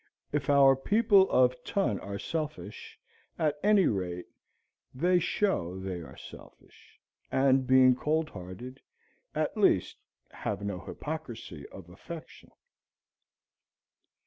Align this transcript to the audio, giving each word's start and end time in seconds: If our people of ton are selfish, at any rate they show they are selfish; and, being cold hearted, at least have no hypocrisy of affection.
If 0.31 0.49
our 0.49 0.75
people 0.75 1.29
of 1.29 1.63
ton 1.63 1.99
are 1.99 2.17
selfish, 2.17 2.97
at 3.37 3.59
any 3.61 3.85
rate 3.85 4.25
they 4.95 5.19
show 5.19 5.77
they 5.77 6.01
are 6.01 6.17
selfish; 6.17 6.99
and, 7.31 7.67
being 7.67 7.95
cold 7.95 8.31
hearted, 8.31 8.81
at 9.35 9.55
least 9.55 9.97
have 10.31 10.63
no 10.63 10.79
hypocrisy 10.79 11.67
of 11.67 11.87
affection. 11.87 12.49